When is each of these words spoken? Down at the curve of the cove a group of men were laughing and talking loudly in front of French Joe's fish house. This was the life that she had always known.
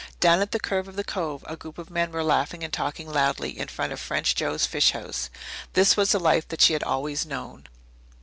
Down 0.19 0.41
at 0.41 0.49
the 0.51 0.59
curve 0.59 0.87
of 0.87 0.95
the 0.95 1.03
cove 1.03 1.43
a 1.47 1.55
group 1.55 1.77
of 1.77 1.91
men 1.91 2.11
were 2.11 2.23
laughing 2.23 2.63
and 2.63 2.73
talking 2.73 3.07
loudly 3.07 3.59
in 3.59 3.67
front 3.67 3.93
of 3.93 3.99
French 3.99 4.33
Joe's 4.33 4.65
fish 4.65 4.93
house. 4.93 5.29
This 5.73 5.95
was 5.95 6.11
the 6.11 6.19
life 6.19 6.47
that 6.47 6.61
she 6.61 6.73
had 6.73 6.81
always 6.81 7.23
known. 7.23 7.67